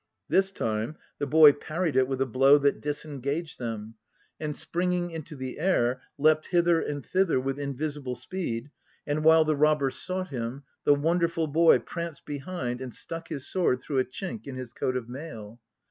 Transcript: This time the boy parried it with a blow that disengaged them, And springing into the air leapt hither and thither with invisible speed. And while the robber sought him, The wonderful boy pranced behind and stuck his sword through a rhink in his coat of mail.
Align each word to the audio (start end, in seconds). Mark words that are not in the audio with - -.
This 0.29 0.49
time 0.49 0.95
the 1.19 1.27
boy 1.27 1.53
parried 1.53 1.95
it 1.95 2.07
with 2.07 2.19
a 2.21 2.25
blow 2.25 2.57
that 2.57 2.81
disengaged 2.81 3.59
them, 3.59 3.93
And 4.39 4.55
springing 4.55 5.11
into 5.11 5.35
the 5.35 5.59
air 5.59 6.01
leapt 6.17 6.47
hither 6.47 6.81
and 6.81 7.05
thither 7.05 7.39
with 7.39 7.59
invisible 7.59 8.15
speed. 8.15 8.71
And 9.05 9.23
while 9.23 9.45
the 9.45 9.55
robber 9.55 9.91
sought 9.91 10.29
him, 10.29 10.63
The 10.85 10.95
wonderful 10.95 11.45
boy 11.45 11.77
pranced 11.77 12.25
behind 12.25 12.81
and 12.81 12.95
stuck 12.95 13.27
his 13.27 13.45
sword 13.45 13.79
through 13.79 13.99
a 13.99 14.07
rhink 14.23 14.47
in 14.47 14.55
his 14.55 14.73
coat 14.73 14.97
of 14.97 15.07
mail. 15.07 15.59